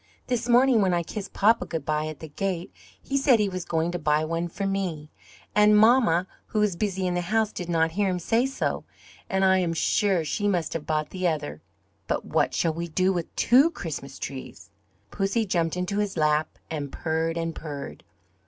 This 0.25 0.49
morning 0.49 0.81
when 0.81 0.95
I 0.95 1.03
kissed 1.03 1.31
Papa 1.31 1.63
good 1.67 1.85
bye 1.85 2.07
at 2.07 2.21
the 2.21 2.27
gate 2.27 2.73
he 2.99 3.17
said 3.17 3.37
he 3.37 3.47
was 3.49 3.65
going 3.65 3.91
to 3.91 3.99
buy 3.99 4.25
one 4.25 4.47
for 4.47 4.65
me, 4.65 5.11
and 5.53 5.77
mamma, 5.77 6.25
who 6.47 6.59
was 6.59 6.75
busy 6.75 7.05
in 7.05 7.13
the 7.13 7.21
house, 7.21 7.51
did 7.51 7.69
not 7.69 7.91
hear 7.91 8.09
him 8.09 8.17
say 8.17 8.47
so; 8.47 8.83
and 9.29 9.45
I 9.45 9.59
am 9.59 9.73
sure 9.75 10.25
she 10.25 10.47
must 10.47 10.73
have 10.73 10.87
bought 10.87 11.11
the 11.11 11.27
other. 11.27 11.61
But 12.07 12.25
what 12.25 12.55
shall 12.55 12.73
we 12.73 12.87
do 12.87 13.13
with 13.13 13.35
two 13.35 13.69
Christmas 13.69 14.17
trees?" 14.17 14.71
Pussy 15.11 15.45
jumped 15.45 15.77
into 15.77 15.99
his 15.99 16.17
lap 16.17 16.57
and 16.71 16.91
purred 16.91 17.37
and 17.37 17.53
purred. 17.53 18.03